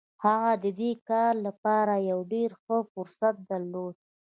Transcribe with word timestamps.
هغه 0.23 0.51
د 0.63 0.65
دې 0.79 0.91
کار 1.09 1.33
لپاره 1.47 1.93
يو 2.09 2.19
ډېر 2.33 2.49
ښه 2.61 2.77
فرصت 2.93 3.35
درلود. 3.51 3.95